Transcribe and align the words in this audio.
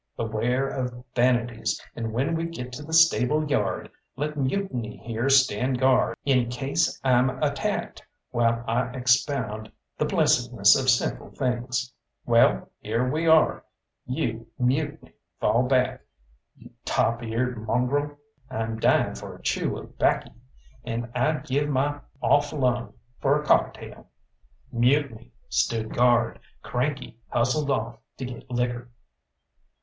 Beware 0.17 0.67
of 0.67 1.03
vanities, 1.15 1.79
and 1.95 2.11
when 2.11 2.35
we 2.35 2.47
get 2.47 2.71
to 2.73 2.81
the 2.81 2.91
stable 2.91 3.47
yard 3.47 3.91
let 4.15 4.35
Mutiny 4.35 4.97
here 4.97 5.29
stand 5.29 5.77
guard 5.79 6.17
in 6.25 6.49
case 6.49 6.99
I'm 7.03 7.29
attacked, 7.43 8.01
while 8.31 8.63
I 8.67 8.87
expound 8.97 9.71
the 9.99 10.05
blessedness 10.05 10.75
of 10.75 10.89
simple 10.89 11.29
things. 11.29 11.93
Well, 12.25 12.71
here 12.79 13.07
we 13.11 13.27
are 13.27 13.63
you 14.07 14.47
Mutiny, 14.57 15.13
fall 15.39 15.67
back, 15.67 16.01
you 16.55 16.71
lop 16.87 17.21
eared 17.21 17.63
mongrel; 17.67 18.17
I'm 18.49 18.79
dying 18.79 19.13
for 19.13 19.35
a 19.35 19.41
chew 19.43 19.77
of 19.77 19.99
'baccy, 19.99 20.31
and 20.83 21.11
I'd 21.13 21.45
give 21.45 21.69
my 21.69 21.99
off 22.23 22.51
lung 22.51 22.95
for 23.19 23.39
a 23.39 23.45
cocktail." 23.45 24.07
Mutiny 24.71 25.31
stood 25.47 25.93
guard, 25.93 26.39
Cranky 26.63 27.19
hustled 27.29 27.69
off 27.69 27.97
to 28.17 28.25
get 28.25 28.49
liquor. 28.49 28.89